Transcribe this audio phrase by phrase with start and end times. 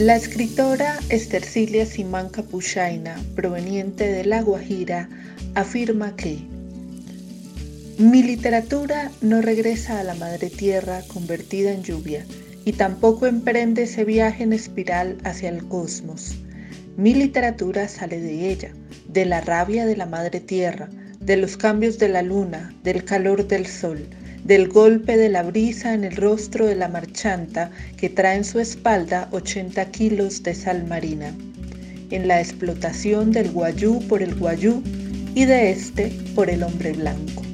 [0.00, 5.08] La escritora Estercilia Simán Capuchaina, proveniente de La Guajira,
[5.54, 6.38] afirma que
[7.98, 12.24] mi literatura no regresa a la madre tierra convertida en lluvia
[12.64, 16.36] y tampoco emprende ese viaje en espiral hacia el cosmos.
[16.96, 18.72] Mi literatura sale de ella,
[19.08, 20.88] de la rabia de la madre tierra,
[21.20, 24.06] de los cambios de la luna, del calor del sol,
[24.44, 28.58] del golpe de la brisa en el rostro de la marchanta que trae en su
[28.58, 31.34] espalda 80 kilos de sal marina,
[32.10, 34.82] en la explotación del guayú por el guayú
[35.34, 37.49] y de este por el hombre blanco.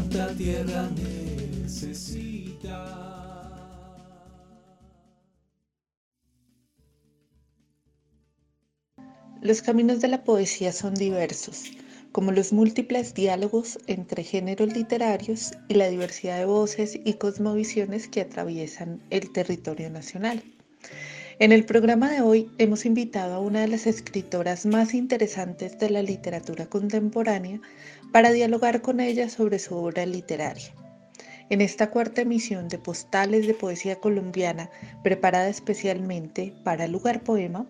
[0.00, 0.88] ¿Cuánta tierra
[1.62, 2.78] necesita?
[9.42, 11.64] Los caminos de la poesía son diversos,
[12.12, 18.22] como los múltiples diálogos entre géneros literarios y la diversidad de voces y cosmovisiones que
[18.22, 20.42] atraviesan el territorio nacional.
[21.40, 25.88] En el programa de hoy hemos invitado a una de las escritoras más interesantes de
[25.88, 27.62] la literatura contemporánea
[28.12, 30.74] para dialogar con ella sobre su obra literaria.
[31.48, 34.70] En esta cuarta emisión de Postales de Poesía Colombiana,
[35.02, 37.66] preparada especialmente para Lugar Poema,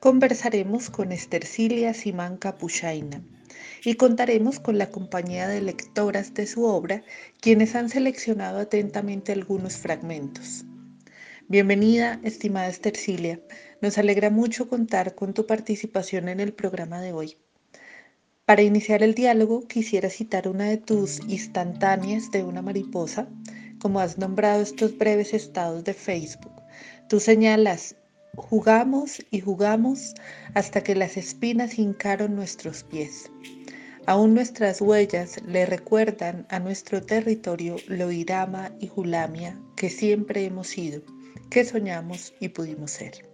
[0.00, 3.22] conversaremos con Estercilia Simán Capuchaina
[3.84, 7.04] y contaremos con la compañía de lectoras de su obra,
[7.40, 10.64] quienes han seleccionado atentamente algunos fragmentos.
[11.48, 13.40] Bienvenida, estimada Estercilia.
[13.80, 17.36] Nos alegra mucho contar con tu participación en el programa de hoy.
[18.52, 23.26] Para iniciar el diálogo, quisiera citar una de tus instantáneas de una mariposa,
[23.80, 26.52] como has nombrado estos breves estados de Facebook.
[27.08, 27.96] Tú señalas,
[28.36, 30.12] Jugamos y jugamos
[30.52, 33.30] hasta que las espinas hincaron nuestros pies.
[34.04, 40.66] Aún nuestras huellas le recuerdan a nuestro territorio lo Irama y Julamia que siempre hemos
[40.66, 41.00] sido,
[41.48, 43.31] que soñamos y pudimos ser.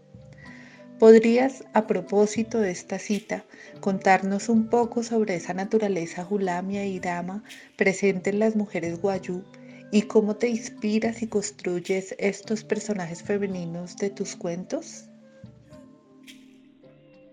[0.99, 3.45] ¿Podrías, a propósito de esta cita,
[3.81, 7.45] contarnos un poco sobre esa naturaleza Julamia e Irama
[7.77, 9.45] presente en las mujeres guayú
[9.91, 15.09] ¿Y cómo te inspiras y construyes estos personajes femeninos de tus cuentos?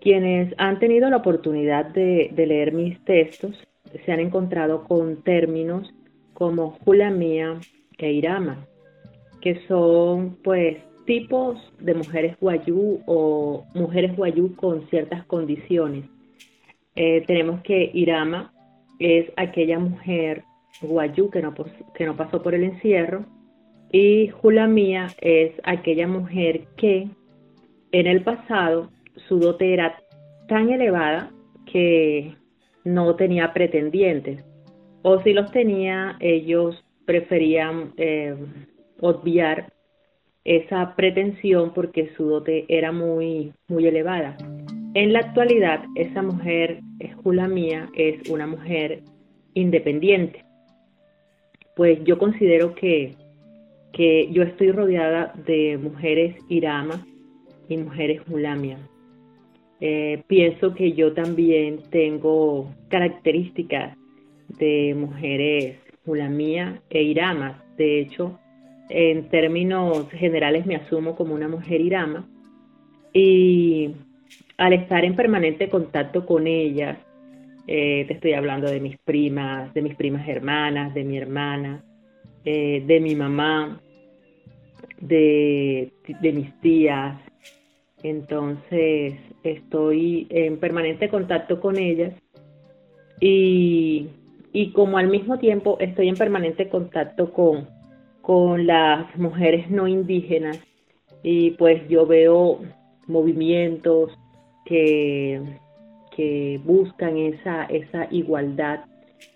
[0.00, 3.56] Quienes han tenido la oportunidad de, leer mis textos
[4.04, 5.92] se han encontrado con términos
[6.32, 7.60] como Julamía
[7.98, 8.66] e Irama,
[9.42, 16.04] que son pues tipos de mujeres guayú o mujeres guayú con ciertas condiciones.
[16.94, 18.52] Eh, tenemos que Irama
[18.98, 20.44] es aquella mujer
[20.82, 21.54] Guayú, que no,
[21.94, 23.24] que no pasó por el encierro,
[23.92, 27.08] y Julamía es aquella mujer que
[27.92, 28.90] en el pasado
[29.28, 29.96] su dote era
[30.48, 31.30] tan elevada
[31.70, 32.34] que
[32.84, 34.44] no tenía pretendientes,
[35.02, 38.36] o si los tenía, ellos preferían eh,
[39.00, 39.72] obviar
[40.46, 44.36] esa pretensión porque su dote era muy, muy elevada.
[44.94, 46.80] En la actualidad, esa mujer,
[47.22, 49.02] Julamía, es una mujer
[49.54, 50.46] independiente
[51.76, 53.14] pues yo considero que,
[54.30, 57.06] yo estoy rodeada de mujeres irama
[57.68, 58.78] y mujeres mulamia.
[59.80, 63.96] Eh, pienso que yo también tengo características
[64.58, 67.62] de mujeres mulamía e irama.
[67.78, 68.38] De hecho,
[68.88, 72.28] en términos generales me asumo como una mujer irama
[73.12, 73.94] y
[74.58, 76.98] al estar en permanente contacto con ellas,
[77.66, 81.82] eh, te estoy hablando de mis primas, de mis primas hermanas, de mi hermana,
[82.44, 83.80] eh, de mi mamá,
[85.00, 85.92] de,
[86.22, 87.18] mis tías.
[88.02, 92.14] Entonces estoy en permanente contacto con ellas
[93.20, 94.10] y,
[94.74, 97.68] como al mismo tiempo estoy en permanente contacto con,
[98.26, 100.58] con las mujeres no indígenas
[101.22, 102.60] y pues yo veo
[103.06, 104.10] movimientos
[104.64, 105.40] que
[106.16, 108.86] que buscan esa, esa igualdad,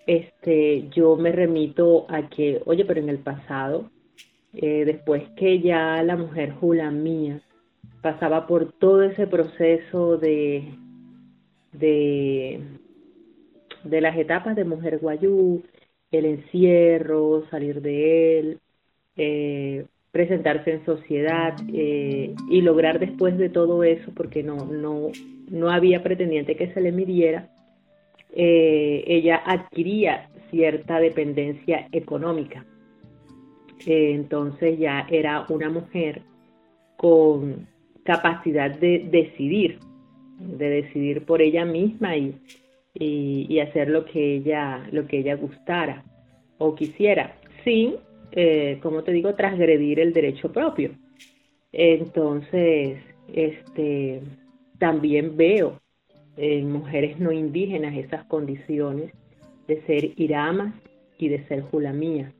[0.06, 3.90] este, yo me remito a que, oye, pero en el pasado,
[4.54, 6.54] eh, después que ya la mujer
[6.90, 7.42] mía
[8.00, 10.74] pasaba por todo ese proceso de,
[11.72, 12.62] de,
[13.84, 15.62] de las etapas de mujer guayú,
[16.10, 18.60] el encierro, salir de él,
[19.22, 25.08] eh, presentarse en sociedad eh, y lograr después de todo eso, porque no, no,
[25.50, 27.50] no había pretendiente que se le midiera,
[28.34, 32.64] eh, ella adquiría cierta dependencia económica.
[33.86, 36.22] Entonces ya era una mujer
[36.96, 37.68] con
[38.02, 39.80] capacidad de decidir,
[40.38, 42.34] de decidir por ella misma y,
[42.94, 46.04] y, hacer lo que ella, lo que ella gustara
[46.56, 47.96] o quisiera, sin,
[48.32, 50.92] eh, como te digo, transgredir el derecho propio.
[51.72, 52.98] Entonces,
[53.32, 54.22] este,
[54.78, 55.80] también veo
[56.36, 59.12] en mujeres no indígenas esas condiciones
[59.68, 60.74] de ser iramas
[61.18, 62.32] y de ser julamías.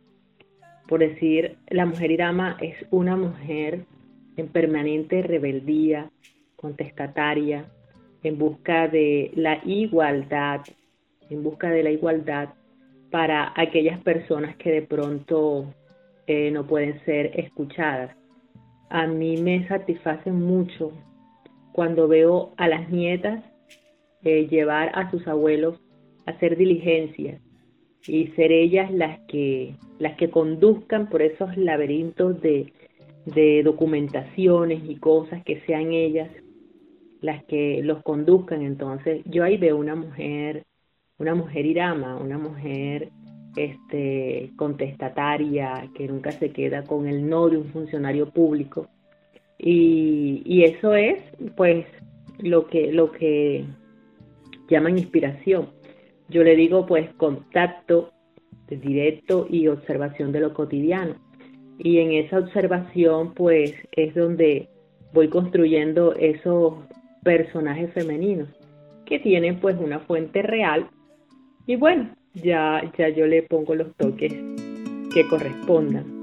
[0.89, 3.85] Por decir, la mujer irama es una mujer
[4.37, 6.11] en permanente rebeldía,
[6.57, 7.67] contestataria,
[8.23, 10.63] en busca de la igualdad,
[11.29, 12.51] en busca de la igualdad
[13.11, 15.73] para aquellas personas que de pronto
[16.53, 18.17] no pueden ser escuchadas.
[18.88, 20.93] A mí me satisface mucho
[21.73, 23.43] cuando veo a las nietas
[24.23, 25.81] eh, llevar a sus abuelos
[26.27, 27.41] a hacer diligencias
[28.06, 32.73] y ser ellas las que las que conduzcan por esos laberintos de,
[33.26, 36.31] de documentaciones y cosas que sean ellas
[37.21, 38.62] las que los conduzcan.
[38.62, 40.65] Entonces, yo ahí veo una mujer,
[41.19, 43.11] una mujer irama, una mujer
[43.56, 48.88] este, contestataria, que nunca se queda con el no de un funcionario público.
[49.58, 51.23] Y, y eso es,
[51.56, 51.87] pues,
[52.38, 53.64] lo que, lo que
[54.69, 55.69] llaman inspiración.
[56.29, 58.12] Yo le digo, pues, contacto
[58.69, 61.17] directo y observación de lo cotidiano.
[61.79, 64.69] Y en esa observación, pues, es donde
[65.12, 66.75] voy construyendo esos
[67.23, 68.49] personajes femeninos
[69.05, 70.88] que tienen pues una fuente real
[71.67, 74.32] y bueno, ya, ya yo le pongo los toques
[75.12, 76.20] que correspondan.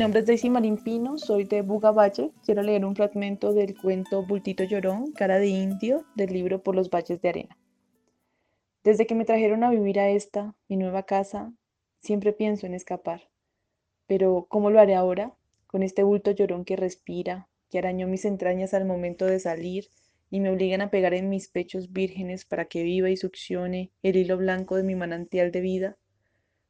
[0.00, 1.92] Nombre es Daisy Marín Pino, soy de Buga
[2.42, 6.88] Quiero leer un fragmento del cuento Bultito Llorón, Cara de Indio, del libro Por los
[6.88, 7.58] Valles de Arena.
[8.82, 11.52] Desde que me trajeron a vivir a esta, mi nueva casa,
[12.00, 13.28] siempre pienso en escapar.
[14.06, 15.34] Pero, ¿cómo lo haré ahora?
[15.66, 19.88] Con este bulto llorón que respira, que arañó mis entrañas al momento de salir
[20.30, 24.16] y me obligan a pegar en mis pechos vírgenes para que viva y succione el
[24.16, 25.98] hilo blanco de mi manantial de vida.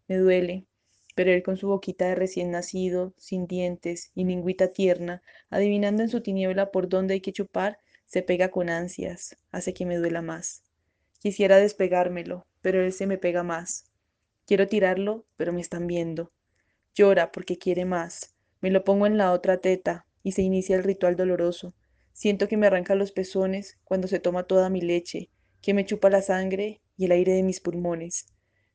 [0.08, 0.66] Me duele,
[1.14, 6.08] pero él con su boquita de recién nacido, sin dientes y lingüita tierna, adivinando en
[6.08, 10.22] su tiniebla por dónde hay que chupar, se pega con ansias, hace que me duela
[10.22, 10.62] más.
[11.20, 13.84] Quisiera despegármelo, pero él se me pega más.
[14.46, 16.32] Quiero tirarlo, pero me están viendo.
[16.94, 18.34] Llora porque quiere más.
[18.60, 21.74] Me lo pongo en la otra teta y se inicia el ritual doloroso.
[22.12, 25.30] Siento que me arranca los pezones cuando se toma toda mi leche,
[25.62, 28.26] que me chupa la sangre y el aire de mis pulmones.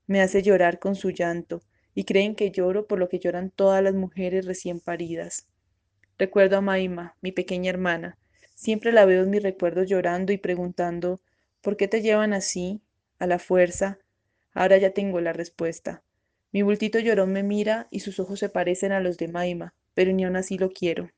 [0.08, 1.62] Me hace llorar con su llanto,
[1.96, 5.48] y creen que lloro por lo que lloran todas las mujeres recién paridas.
[6.18, 8.18] Recuerdo a Maima, mi pequeña hermana.
[8.54, 11.22] Siempre la veo en mis recuerdos llorando y preguntando,
[11.62, 12.82] ¿por qué te llevan así,
[13.18, 13.98] a la fuerza?
[14.54, 16.04] Ahora ya tengo la respuesta.
[16.52, 20.12] Mi bultito llorón me mira y sus ojos se parecen a los de Maima, pero
[20.12, 21.10] ni aún así lo quiero.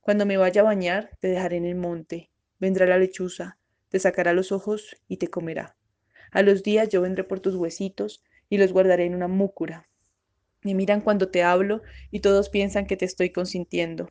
[0.00, 2.30] Cuando me vaya a bañar, te dejaré en el monte.
[2.58, 3.58] Vendrá la lechuza,
[3.88, 5.76] te sacará los ojos y te comerá.
[6.30, 9.88] A los días yo vendré por tus huesitos y los guardaré en una múcura.
[10.64, 14.08] Me miran cuando te hablo y todos piensan que te estoy consintiendo.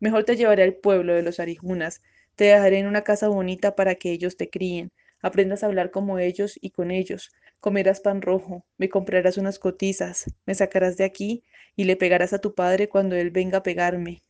[0.00, 2.02] Mejor te llevaré al pueblo de los Arijunas,
[2.34, 4.90] te dejaré en una casa bonita para que ellos te críen,
[5.20, 7.30] aprendas a hablar como ellos y con ellos,
[7.60, 11.44] comerás pan rojo, me comprarás unas cotizas, me sacarás de aquí
[11.76, 14.22] y le pegarás a tu padre cuando él venga a pegarme.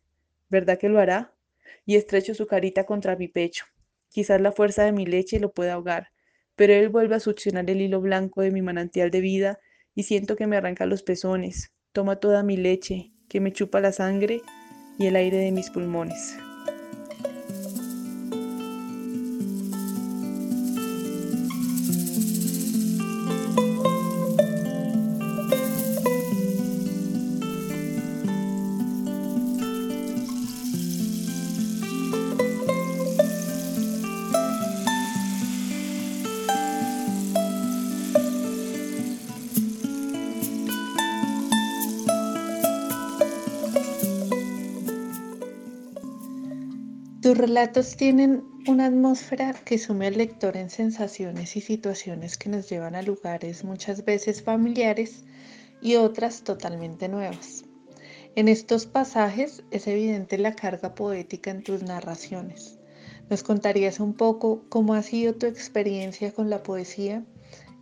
[0.51, 1.33] ¿Verdad que lo hará?
[1.87, 3.65] Y estrecho su carita contra mi pecho.
[4.11, 6.09] Quizás la fuerza de mi leche lo pueda ahogar,
[6.55, 9.59] pero él vuelve a succionar el hilo blanco de mi manantial de vida
[9.95, 13.93] y siento que me arranca los pezones, toma toda mi leche, que me chupa la
[13.93, 14.43] sangre
[14.99, 16.37] y el aire de mis pulmones.
[47.33, 52.69] Tus relatos tienen una atmósfera que sume al lector en sensaciones y situaciones que nos
[52.69, 55.25] llevan a lugares muchas veces familiares
[55.81, 57.65] y otras totalmente nuevas.
[58.37, 62.79] En estos pasajes es evidente la carga poética en tus narraciones.
[63.31, 67.25] ¿Nos contarías un poco cómo ha sido tu experiencia con la poesía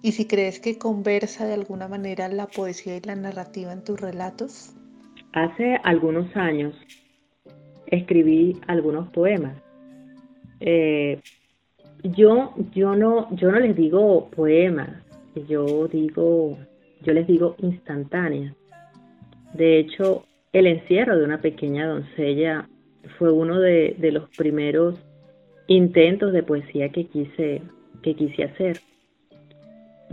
[0.01, 4.01] y si crees que conversa de alguna manera la poesía y la narrativa en tus
[4.01, 4.77] relatos?
[5.33, 6.73] Hace algunos años
[7.91, 9.57] escribí algunos poemas.
[10.61, 11.21] Eh,
[12.03, 14.91] yo, yo, no, yo no les digo poemas,
[15.49, 16.59] yo digo,
[17.03, 18.55] yo les digo instantáneas.
[19.55, 22.69] De hecho, el encierro de una pequeña doncella
[23.19, 24.99] fue uno de, de los primeros
[25.67, 27.63] intentos de poesía que quise,
[28.03, 28.79] que quise hacer.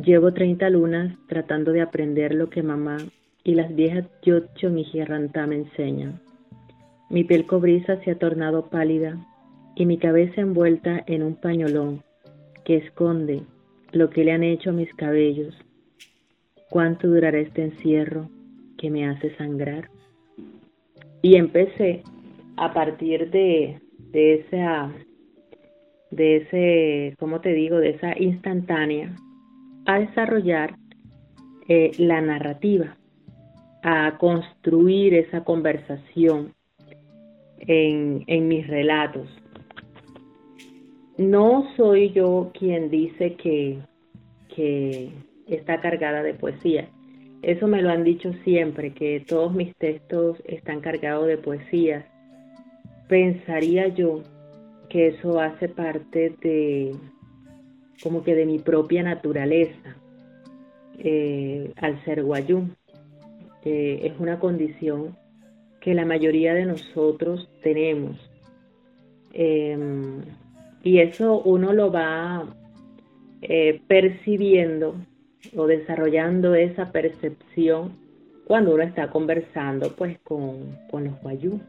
[0.04, 2.98] Llevo 30 lunas tratando de aprender lo que mamá
[3.44, 6.20] y las viejas Yocho Mijirrantá me enseñan.
[7.10, 9.18] Mi piel cobriza se ha tornado pálida
[9.76, 12.04] y mi cabeza envuelta en un pañolón
[12.66, 13.44] que esconde
[13.94, 15.56] lo que le han hecho a mis cabellos.
[16.70, 18.30] ¿Cuánto durará este encierro
[18.78, 19.90] que me hace sangrar?
[21.22, 22.04] Y empecé
[22.58, 23.80] a partir de,
[24.12, 24.92] de esa,
[26.12, 27.78] de ese, ¿cómo te digo?
[27.78, 29.16] De esa instantánea
[29.86, 30.76] a desarrollar
[31.70, 32.98] eh, la narrativa,
[33.82, 36.57] a construir esa conversación
[37.60, 39.28] en, mis relatos.
[41.18, 43.80] No soy yo quien dice que,
[44.56, 45.12] que
[45.48, 46.90] está cargada de poesía.
[47.42, 52.06] Eso me lo han dicho siempre, que todos mis textos están cargados de poesía.
[53.08, 54.22] Pensaría yo
[54.90, 56.96] que eso hace parte de
[58.02, 59.96] como que de mi propia naturaleza
[61.00, 62.68] eh, al ser guayú.
[63.64, 65.16] es una condición
[65.88, 68.18] que la mayoría de nosotros tenemos.
[69.32, 70.20] Em,
[70.84, 72.46] y eso uno lo va
[73.42, 74.96] eh, percibiendo
[75.56, 77.94] o desarrollando esa percepción
[78.46, 81.62] cuando uno está conversando pues con, los guayú.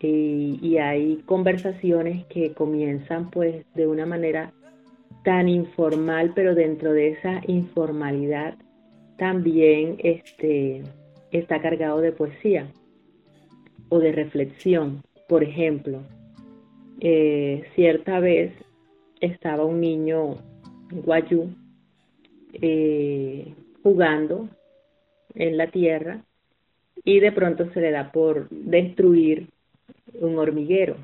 [0.00, 4.52] Y, y, hay conversaciones que comienzan pues de una manera
[5.24, 8.58] tan informal, pero dentro de esa informalidad
[9.16, 10.82] también este,
[11.32, 12.70] está cargado de poesía
[13.94, 15.04] o de reflexión.
[15.28, 16.02] Por ejemplo,
[17.00, 18.52] eh, cierta vez
[19.20, 20.36] estaba un niño
[20.90, 21.50] guayú
[22.54, 24.48] eh, jugando
[25.34, 26.24] en la tierra
[27.04, 29.48] y de pronto se le da por destruir
[30.20, 30.96] un hormiguero.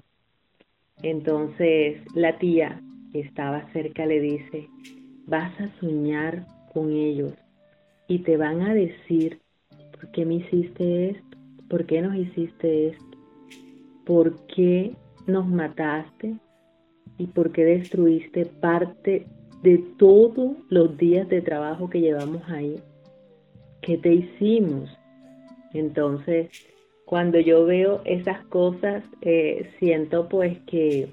[1.02, 2.80] Entonces la tía
[3.12, 4.68] que estaba cerca le dice,
[5.26, 7.34] vas a soñar con ellos
[8.08, 9.38] y te van a decir,
[9.92, 11.29] ¿por qué me hiciste esto?
[11.70, 13.18] ¿Por qué nos hiciste esto?
[14.04, 14.92] ¿Por qué
[15.28, 16.34] nos mataste?
[17.16, 19.26] ¿Y por qué destruiste parte
[19.62, 22.74] de todos los días de trabajo que llevamos ahí?
[23.82, 24.90] ¿Qué te hicimos?
[25.72, 26.50] Entonces,
[27.06, 31.08] cuando yo veo esas cosas, eh, siento pues que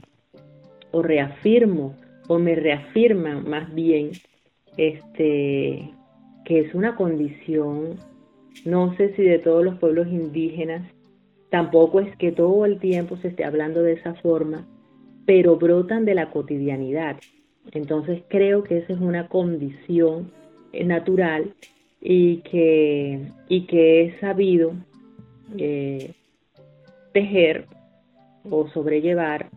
[0.92, 1.96] o reafirmo
[2.28, 4.12] o me reafirman más bien
[4.76, 5.92] este
[6.46, 7.98] que es una condición
[8.66, 10.84] no sé si de todos los pueblos indígenas,
[11.50, 14.68] tampoco es que todo el tiempo se esté hablando de esa forma,
[15.26, 17.18] pero brotan de la cotidianidad.
[17.72, 20.32] Entonces creo que esa es una condición
[20.72, 21.54] eh, natural
[22.02, 24.74] y que, y que he sabido
[25.58, 26.14] eh,
[27.14, 27.66] tejer
[28.50, 29.50] o sobrellevar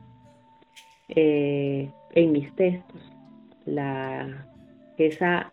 [1.09, 3.01] eh, en mis textos.
[3.67, 4.47] La,
[4.97, 5.53] esa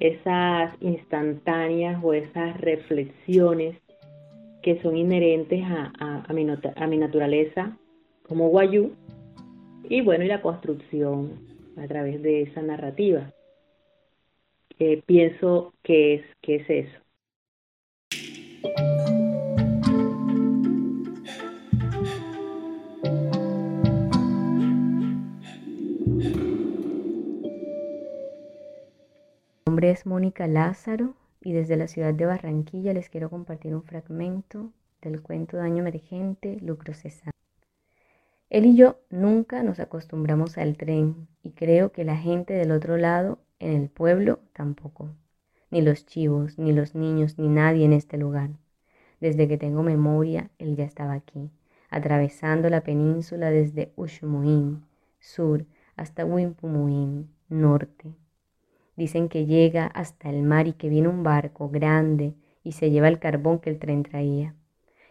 [0.00, 3.76] esas instantáneas o esas reflexiones
[4.62, 5.92] que son inherentes a,
[6.28, 7.76] a, mi, a mi, naturaleza
[8.22, 8.92] como guayú
[9.88, 11.38] y bueno, y la construcción
[11.76, 13.32] a través de esa narrativa.
[14.78, 16.98] Eh, pienso que es, que es eso.
[29.90, 35.22] Es Mónica Lázaro y desde la ciudad de Barranquilla les quiero compartir un fragmento del
[35.22, 37.32] cuento Daño Emergente Lucro César.
[38.50, 42.96] Él y yo nunca nos acostumbramos al tren y creo que la gente del otro
[42.96, 45.10] lado, en el pueblo, tampoco.
[45.70, 48.50] Ni los chivos, ni los niños, ni nadie en este lugar.
[49.20, 51.50] Desde que tengo memoria, él ya estaba aquí,
[51.90, 54.82] atravesando la península desde Ushmuin,
[55.18, 55.66] sur,
[55.96, 58.14] hasta Wimpumuin, norte.
[58.98, 63.06] Dicen que llega hasta el mar y que viene un barco grande y se lleva
[63.06, 64.56] el carbón que el tren traía.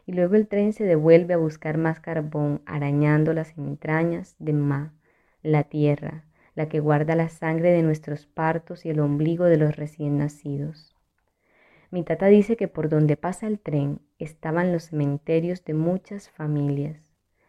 [0.06, 4.94] y luego el tren se devuelve a buscar más carbón, arañando las entrañas de Ma,
[5.41, 9.77] la tierra, la que guarda la sangre de nuestros partos y el ombligo de los
[9.77, 10.94] recién nacidos.
[11.89, 17.00] Mi tata dice que por donde pasa el tren estaban los cementerios de muchas familias,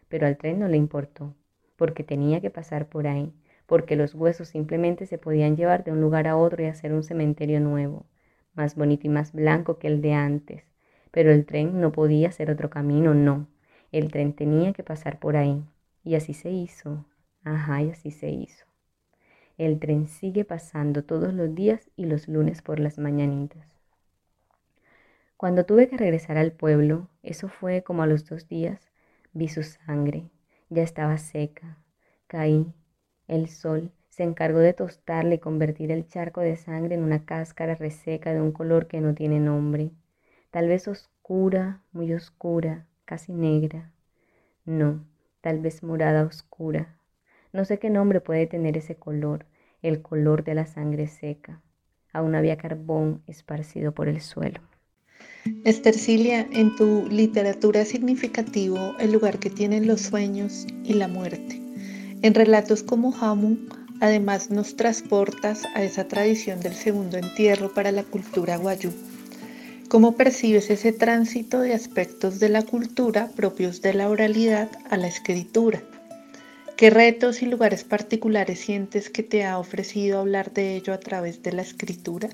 [0.07, 1.35] pero al tren no le importó,
[1.75, 3.33] porque tenía que pasar por ahí,
[3.69, 7.03] porque los huesos simplemente se podían llevar de un lugar a otro y hacer un
[7.03, 8.07] cementerio nuevo,
[8.55, 10.63] más bonito y más blanco que el de antes,
[11.11, 13.47] pero el tren no podía hacer otro camino, no.
[13.91, 15.63] El tren tenía que pasar por ahí.
[16.03, 17.05] Y así se hizo.
[17.43, 18.65] Ajá, y así se hizo.
[19.59, 23.67] El tren sigue pasando todos los días y los lunes por las mañanitas.
[25.37, 28.89] Cuando tuve que regresar al pueblo, eso fue como a los dos días,
[29.31, 30.31] vi su sangre.
[30.69, 31.77] Ya estaba seca.
[32.25, 32.73] Caí.
[33.29, 37.75] El sol se encargó de tostarle y convertir el charco de sangre en una cáscara
[37.75, 39.91] reseca de un color que no tiene nombre
[40.51, 43.91] tal vez oscura, muy oscura, casi negra.
[44.65, 45.05] No,
[45.41, 46.97] tal vez morada oscura.
[47.53, 49.45] No sé qué nombre puede tener ese color,
[49.81, 51.61] el color de la sangre seca.
[52.13, 54.59] Aún había carbón esparcido por el suelo.
[55.63, 61.68] Estercilia, en tu literatura significativo el lugar que tienen los sueños y la muerte.
[62.21, 63.55] En relatos como Hamu,
[64.01, 68.91] además nos transportas a esa tradición del segundo entierro para la cultura guayú.
[69.87, 75.07] ¿Cómo percibes ese tránsito de aspectos de la cultura propios de la oralidad a la
[75.07, 75.81] escritura?
[76.75, 81.41] ¿Qué retos y lugares particulares sientes que te ha ofrecido hablar de ello a través
[81.41, 82.27] de la escritura?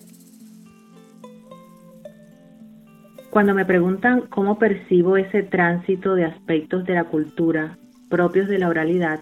[3.29, 7.77] Cuando me preguntan cómo percibo ese tránsito de aspectos de la cultura
[8.09, 9.19] propios de la oralidad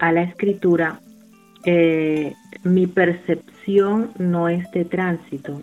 [0.00, 1.00] a la escritura,
[1.64, 5.60] eh, mi percepción no es de tránsito,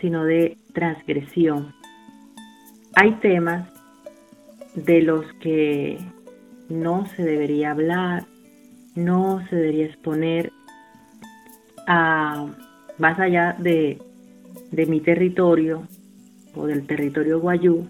[0.00, 1.72] sino de transgresión.
[2.94, 3.68] Hay temas
[4.74, 5.98] de los que
[6.68, 8.26] no se debería hablar,
[8.94, 10.52] no se debería exponer
[11.86, 12.46] a
[12.98, 13.98] más allá de,
[14.70, 15.86] de mi territorio
[16.54, 17.88] o del territorio guayú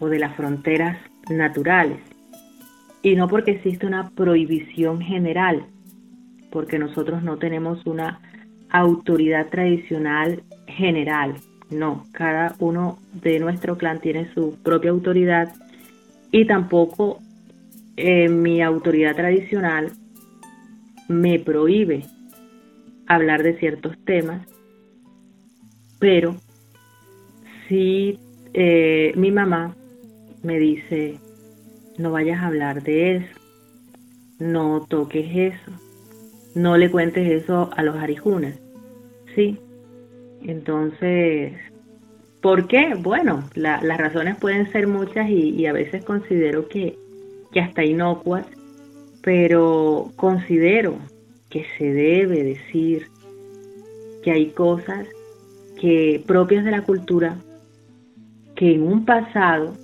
[0.00, 0.98] o de las fronteras
[1.30, 2.00] naturales.
[3.02, 5.66] Y no porque existe una prohibición general,
[6.50, 8.20] porque nosotros no tenemos una
[8.70, 11.34] autoridad tradicional general.
[11.70, 15.52] No, cada uno de nuestro clan tiene su propia autoridad
[16.32, 17.20] y tampoco
[17.96, 19.92] eh, mi autoridad tradicional
[21.08, 22.04] me prohíbe
[23.06, 24.46] hablar de ciertos temas,
[25.98, 26.36] pero
[27.66, 28.18] si
[28.52, 29.74] eh, mi mamá
[30.42, 31.18] me dice,
[31.98, 33.40] no vayas a hablar de eso,
[34.38, 35.72] no toques eso,
[36.54, 38.54] no le cuentes eso a los arijunas,
[39.34, 39.58] ¿sí?
[40.42, 41.54] Entonces,
[42.40, 42.94] ¿por qué?
[42.94, 46.96] Bueno, las razones pueden ser muchas y, a veces considero que,
[47.52, 48.46] que hasta inocuas,
[49.22, 50.96] pero considero
[51.50, 53.08] que se debe decir
[54.22, 55.06] que hay cosas
[55.80, 57.36] que propias de la cultura
[58.54, 59.74] que en un pasado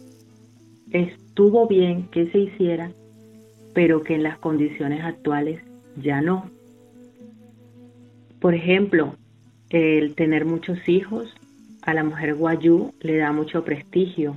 [1.35, 2.93] estuvo bien que se hiciera,
[3.75, 5.61] pero que en las condiciones actuales
[6.01, 6.49] ya no.
[8.39, 9.17] Por ejemplo,
[9.69, 11.35] el tener muchos hijos
[11.83, 14.37] a la mujer guayú le da mucho prestigio.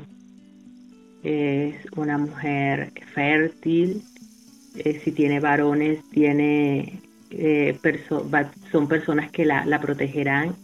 [1.21, 4.01] Es una mujer fértil,
[4.77, 7.77] eh, si tiene varones, tiene, eh,
[8.71, 10.55] son personas que la, protegerán.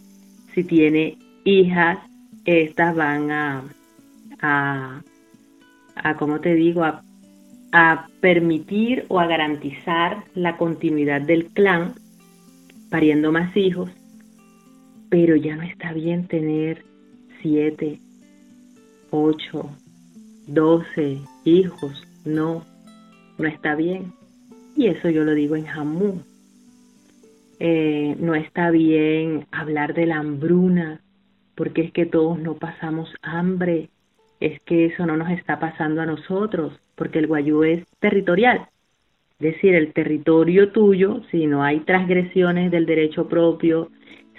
[0.52, 1.98] Si tiene hijas,
[2.44, 3.62] estas van a,
[4.40, 5.00] a,
[5.94, 7.02] a ¿cómo te digo?, a,
[7.72, 11.94] a permitir o a garantizar la continuidad del clan,
[12.90, 13.90] pariendo más hijos
[15.14, 16.84] pero ya no está bien tener
[17.40, 18.00] siete,
[19.10, 19.70] ocho,
[20.48, 22.02] doce hijos.
[22.24, 22.66] No,
[23.38, 24.12] no está bien.
[24.74, 26.20] Y eso yo lo digo en Jamú.
[27.60, 31.00] Eh, no está bien hablar de la hambruna,
[31.54, 33.90] porque es que todos no pasamos hambre.
[34.44, 38.68] Es que eso no nos está pasando a nosotros, porque el guayú es territorial.
[39.40, 43.88] Es decir, el territorio tuyo, si no hay transgresiones del derecho propio,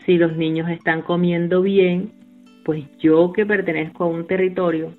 [0.06, 2.12] si los niños están comiendo bien,
[2.64, 4.94] pues yo que pertenezco a un territorio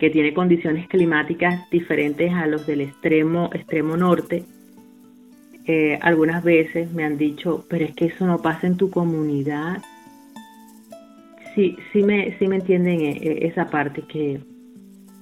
[0.00, 4.46] que tiene condiciones climáticas diferentes a los del extremo, extremo norte,
[5.64, 9.80] eh, algunas veces me han dicho, pero es que eso no pasa en tu comunidad.
[11.56, 14.40] Sí, sí me, sí me entienden eh, eh, esa parte, que,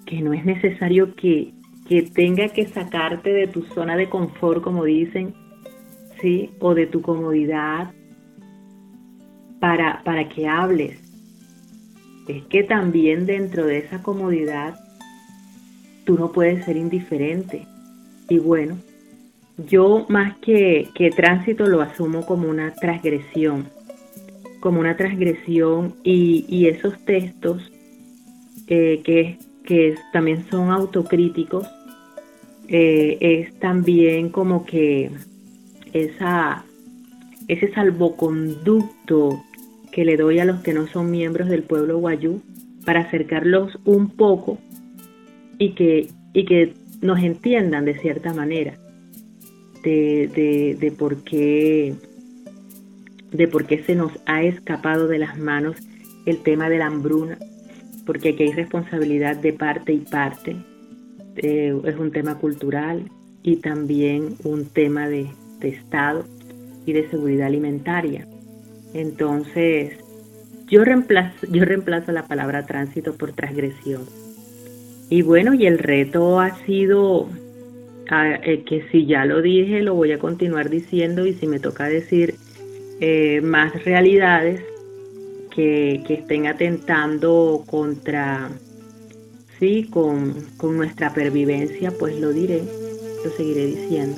[0.04, 1.54] que no es necesario que,
[1.88, 5.32] que tenga que sacarte de tu zona de confort, como dicen,
[6.20, 6.50] ¿sí?
[6.58, 7.92] O de tu comodidad
[9.60, 10.98] para, para que hables.
[12.26, 14.74] es que también dentro de esa comodidad
[16.04, 17.64] tú no puedes ser indiferente.
[18.28, 18.76] Y bueno,
[19.68, 23.68] yo más que, que tránsito lo asumo como una transgresión,
[24.64, 27.70] como una transgresión y, esos textos
[28.66, 31.68] eh, que, que también son autocríticos,
[32.68, 35.10] eh, es también como que
[35.92, 36.64] esa,
[37.46, 39.44] ese salvoconducto
[39.92, 42.40] que le doy a los que no son miembros del pueblo guayú
[42.86, 44.56] para acercarlos un poco
[45.58, 46.72] y que, y que
[47.02, 48.78] nos entiendan de cierta manera
[49.82, 51.92] de, de, por qué
[53.34, 55.76] de por qué se nos ha escapado de las manos
[56.24, 57.36] el tema de la hambruna,
[58.06, 60.56] porque aquí hay responsabilidad de parte y parte.
[61.36, 63.10] Eh, es un tema cultural
[63.42, 65.26] y también un tema de,
[65.58, 66.24] de Estado
[66.86, 68.26] y de seguridad alimentaria.
[68.94, 69.98] Entonces,
[70.68, 74.02] yo reemplazo, yo reemplazo la palabra tránsito por transgresión.
[75.10, 77.28] Y bueno, y el reto ha sido
[78.10, 81.58] ah, eh, que si ya lo dije, lo voy a continuar diciendo y si me
[81.58, 82.36] toca decir
[83.00, 84.62] eh, más realidades
[85.50, 88.50] que, que, estén atentando contra,
[89.58, 92.62] sí, con, con nuestra pervivencia, pues lo diré,
[93.24, 94.16] lo seguiré diciendo.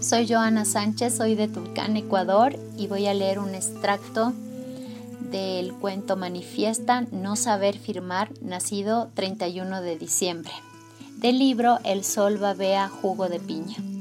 [0.00, 4.34] Soy Joana Sánchez, soy de Tulcán, Ecuador, y voy a leer un extracto
[5.30, 10.52] del cuento Manifiesta No Saber Firmar, nacido 31 de diciembre,
[11.16, 13.93] del libro El Sol babea jugo de piña.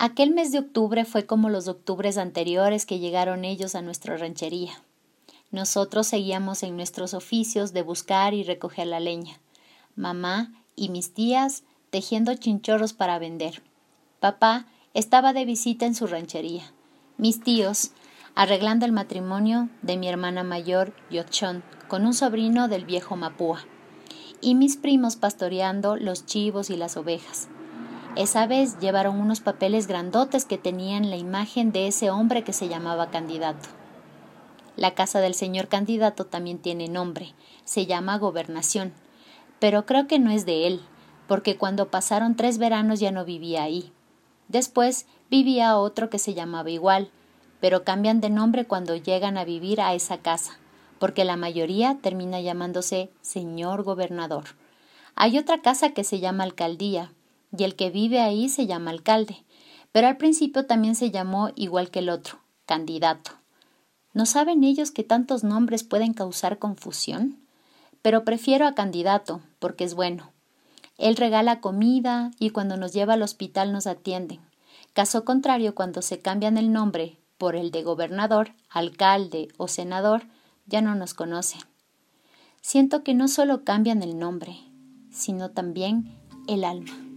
[0.00, 4.70] Aquel mes de octubre fue como los octubres anteriores que llegaron ellos a nuestra ranchería.
[5.50, 9.40] Nosotros seguíamos en nuestros oficios de buscar y recoger la leña.
[9.96, 13.60] Mamá y mis tías tejiendo chinchorros para vender.
[14.20, 16.72] Papá estaba de visita en su ranchería.
[17.16, 17.90] Mis tíos
[18.36, 23.64] arreglando el matrimonio de mi hermana mayor, Yochon, con un sobrino del viejo Mapúa.
[24.40, 27.48] Y mis primos pastoreando los chivos y las ovejas.
[28.18, 32.66] Esa vez llevaron unos papeles grandotes que tenían la imagen de ese hombre que se
[32.66, 33.68] llamaba candidato.
[34.74, 38.92] La casa del señor candidato también tiene nombre, se llama Gobernación,
[39.60, 40.80] pero creo que no es de él,
[41.28, 43.92] porque cuando pasaron tres veranos ya no vivía ahí.
[44.48, 47.12] Después vivía otro que se llamaba igual,
[47.60, 50.58] pero cambian de nombre cuando llegan a vivir a esa casa,
[50.98, 54.56] porque la mayoría termina llamándose señor gobernador.
[55.14, 57.12] Hay otra casa que se llama alcaldía,
[57.56, 59.44] y el que vive ahí se llama alcalde,
[59.92, 63.32] pero al principio también se llamó igual que el otro, candidato.
[64.12, 67.38] ¿No saben ellos que tantos nombres pueden causar confusión?
[68.02, 70.32] Pero prefiero a candidato, porque es bueno.
[70.96, 74.40] Él regala comida y cuando nos lleva al hospital nos atienden.
[74.92, 80.24] Caso contrario, cuando se cambian el nombre por el de gobernador, alcalde o senador,
[80.66, 81.60] ya no nos conocen.
[82.60, 84.58] Siento que no solo cambian el nombre,
[85.10, 87.07] sino también el alma.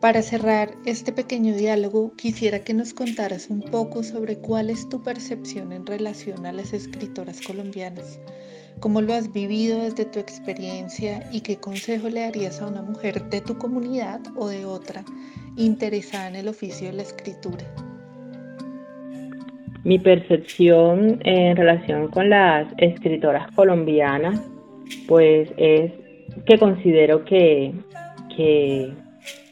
[0.00, 5.02] Para cerrar este pequeño diálogo, quisiera que nos contaras un poco sobre cuál es tu
[5.02, 8.20] percepción en relación a las escritoras colombianas,
[8.78, 13.28] cómo lo has vivido desde tu experiencia y qué consejo le darías a una mujer
[13.28, 15.04] de tu comunidad o de otra
[15.56, 17.64] interesada en el oficio de la escritura.
[19.82, 24.40] Mi percepción en relación con las escritoras colombianas,
[25.08, 25.90] pues es
[26.46, 27.74] que considero que,
[28.36, 28.92] que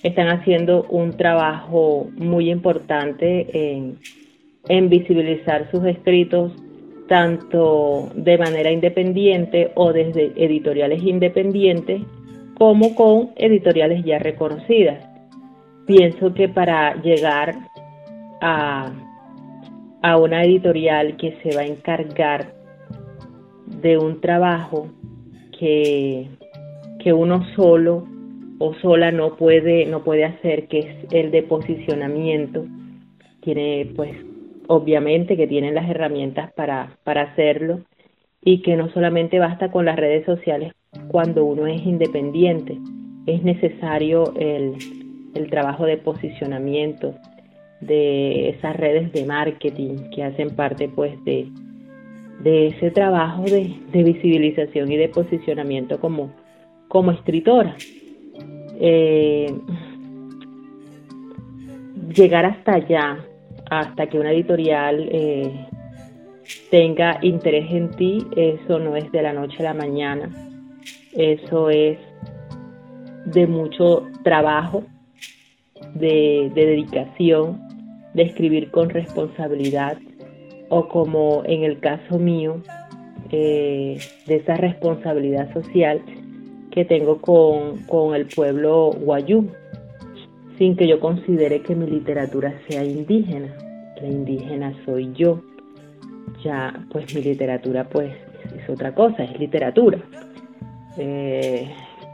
[0.02, 3.98] están haciendo un trabajo muy importante en,
[4.88, 6.52] visibilizar sus escritos
[7.08, 12.02] tanto de manera independiente o desde editoriales independientes
[12.58, 14.98] como con editoriales ya reconocidas.
[15.86, 17.54] Pienso que para llegar
[18.40, 18.92] a,
[20.02, 22.52] a una editorial que se va a encargar
[23.66, 24.88] de un trabajo
[25.58, 26.28] que,
[26.98, 28.15] que uno solo
[28.58, 32.64] o sola no puede, no puede hacer, que es el de posicionamiento.
[33.40, 34.12] Tiene, pues,
[34.66, 37.80] obviamente que tienen las herramientas para, para hacerlo
[38.42, 40.72] y que no solamente basta con las redes sociales
[41.08, 42.78] cuando uno es independiente,
[43.26, 44.74] es necesario el,
[45.34, 47.14] el trabajo de posicionamiento
[47.80, 51.48] de esas redes de marketing que hacen parte pues de,
[52.42, 56.32] de ese trabajo de, de visibilización y de posicionamiento como,
[56.88, 57.76] como escritora.
[58.78, 59.54] Eh,
[62.14, 63.18] llegar hasta allá
[63.70, 65.66] hasta que una editorial eh,
[66.70, 70.30] tenga interés en ti, eso no es de la noche a la mañana,
[71.12, 71.98] eso es
[73.26, 74.84] de mucho trabajo,
[75.94, 77.60] de, dedicación,
[78.14, 79.98] de escribir con responsabilidad
[80.68, 82.62] o como en el caso mío,
[83.32, 86.00] eh, de esa responsabilidad social
[86.76, 89.48] que tengo con, con el pueblo guayú,
[90.58, 93.48] sin que yo considere que mi literatura sea indígena.
[94.02, 95.40] La indígena soy yo.
[96.44, 98.12] Ya, pues mi literatura pues
[98.54, 99.98] es otra cosa, es literatura.
[100.98, 101.66] Eh,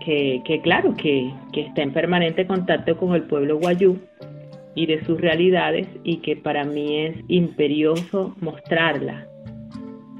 [0.04, 3.98] que, claro, que, que está en permanente contacto con el pueblo guayú
[4.76, 9.26] y de sus realidades y que para mí es imperioso mostrarla.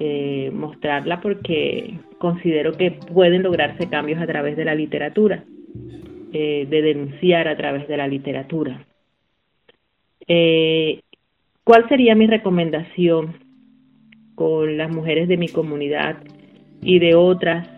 [0.01, 5.43] Eh, mostrarla porque considero que pueden lograrse cambios a través de la literatura,
[6.33, 8.87] eh, de denunciar a través de la literatura.
[10.29, 11.01] Eh,
[11.65, 13.35] ¿Cuál sería mi recomendación
[14.37, 16.19] con las mujeres de mi comunidad
[16.81, 17.69] y de otras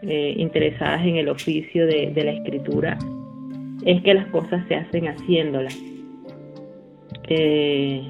[0.00, 2.98] interesadas en el oficio de, la escritura?
[3.84, 5.76] Es que las cosas se hacen haciéndolas
[7.28, 8.02] eh,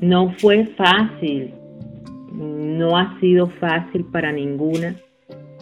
[0.00, 1.54] no fue fácil,
[2.34, 4.96] no ha sido fácil para ninguna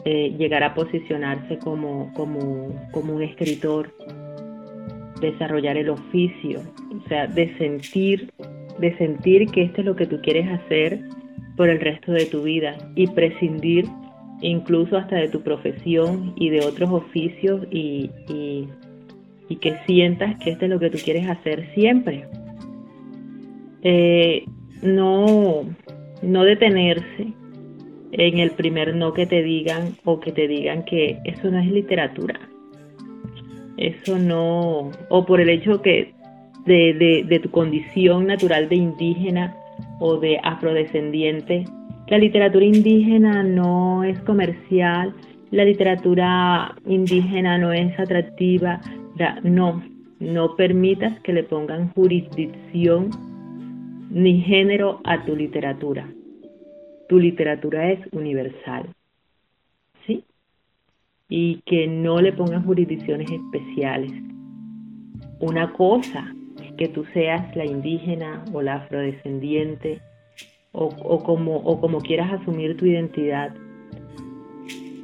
[0.05, 3.95] eh, llegar a posicionarse como, como, como un escritor,
[5.21, 6.61] desarrollar el oficio,
[6.97, 8.33] o sea, de sentir,
[8.79, 11.01] de sentir que esto es lo que tú quieres hacer
[11.57, 13.87] por el resto de tu vida y prescindir
[14.41, 18.11] incluso hasta de tu profesión y de otros oficios y,
[19.49, 22.27] y que sientas que esto es lo que tú quieres hacer siempre.
[23.83, 24.45] Eh,
[24.83, 25.65] no,
[26.23, 27.33] no detenerse
[28.13, 31.67] en el primer no que te digan o que te digan que eso no es
[31.67, 32.41] literatura.
[33.77, 36.13] Eso no, o por el hecho que
[36.67, 39.57] de, de tu condición natural de indígena
[39.99, 41.65] o de afrodescendiente,
[42.09, 45.15] la literatura indígena no es comercial,
[45.51, 48.81] la literatura indígena no es atractiva,
[49.43, 49.83] no,
[50.21, 53.11] no permitas que le pongan jurisdicción
[54.13, 56.09] ni género a tu literatura.
[57.09, 58.89] Tu literatura es universal.
[60.07, 60.25] ¿Sí?
[61.29, 64.13] Y que no le pongan jurisdicciones especiales.
[65.41, 70.01] Una cosa es que tú seas la indígena o la afrodescendiente
[70.73, 73.55] o como quieras asumir tu identidad.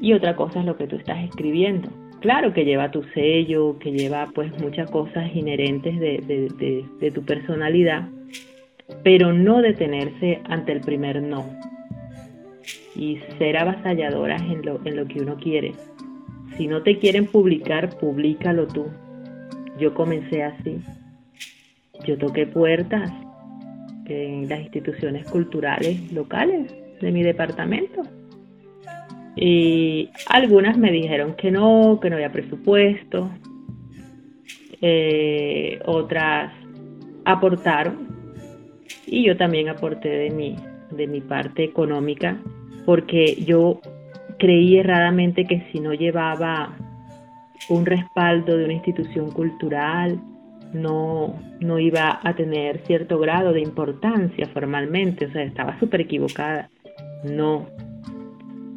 [0.01, 1.91] Y otra cosa es lo que tú estás escribiendo
[2.21, 8.09] claro que lleva tu sello, que lleva pues muchas cosas inherentes de, tu personalidad,
[9.03, 11.47] pero no detenerse ante el primer no
[12.95, 15.75] y ser avasalladoras en lo, en lo que uno quiere.
[16.57, 18.87] Si no te quieren publicar, públicalo tú.
[19.79, 20.81] Yo comencé así.
[22.05, 23.13] Yo toqué puertas
[24.07, 28.03] en las instituciones culturales locales de mi departamento
[29.41, 33.31] y algunas me dijeron que no, que no había presupuesto.
[34.81, 36.53] Eh, otras
[37.25, 38.08] aportaron
[39.11, 40.57] y yo también aporté de mi,
[40.91, 42.39] de mi parte económica
[42.89, 43.81] porque yo
[44.39, 46.75] creí erradamente que si no llevaba
[47.69, 50.19] un respaldo de una institución cultural,
[50.73, 56.71] no, no iba a tener cierto grado de importancia formalmente, o sea, estaba súper equivocada.
[57.25, 57.67] No,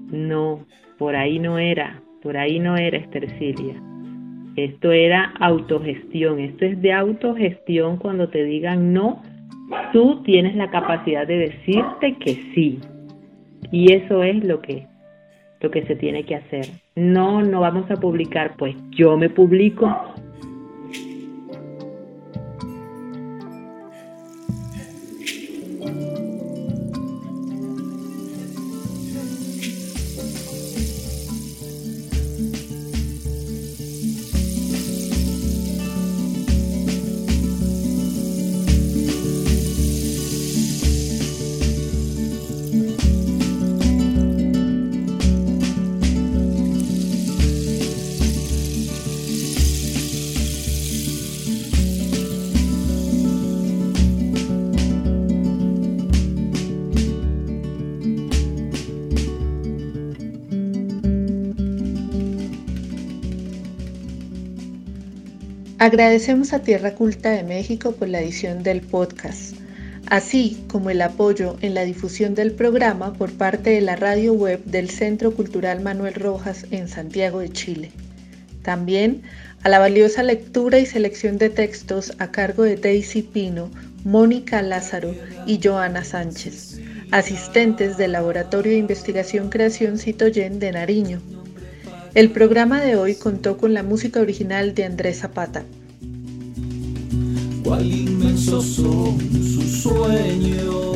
[0.10, 0.66] no,
[0.98, 3.82] por ahí no era, por ahí no era Estercilia.
[4.58, 9.24] Esto era autogestión, esto es de autogestión cuando te digan no,
[9.92, 12.80] tú tienes la capacidad de decirte que sí.
[13.72, 14.88] Y eso es lo que
[15.62, 16.66] lo que se tiene que hacer.
[16.96, 19.96] No, no vamos a publicar, pues yo me publico
[65.82, 69.56] Agradecemos a Tierra Culta de México por la edición del podcast,
[70.06, 74.64] así como el apoyo en la difusión del programa por parte de la radio web
[74.66, 77.92] del Centro Cultural Manuel Rojas en Santiago de Chile.
[78.62, 79.24] También
[79.64, 83.72] a la valiosa lectura y selección de textos a cargo de Daisy Pino,
[84.04, 85.16] Mónica Lázaro
[85.48, 91.41] y Joana Sánchez, asistentes del Laboratorio de Investigación Creación Citoyen de Nariño.
[92.14, 95.64] El programa de hoy contó con la música original de Andrés Zapata.
[97.64, 100.92] Cuál inmensos son sus sueños.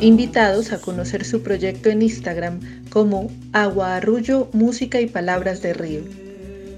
[0.00, 2.58] Invitados a conocer su proyecto en Instagram
[2.90, 6.00] como Agua Arrullo, Música y Palabras de Río.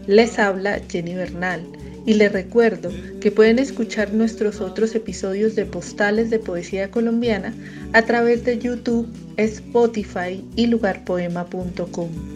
[0.06, 1.62] Les habla Jenny Bernal
[2.06, 2.90] y les recuerdo
[3.20, 7.52] que pueden escuchar nuestros otros episodios de Postales de Poesía Colombiana
[7.92, 12.35] a través de YouTube, Spotify y lugarpoema.com.